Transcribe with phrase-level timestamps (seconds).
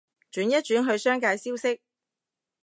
[0.31, 1.79] 轉一轉去商界消息